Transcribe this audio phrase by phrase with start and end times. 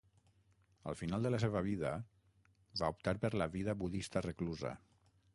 [0.91, 1.91] Al final de la seva vida,
[2.81, 4.73] va optar per la vida budista reclusa.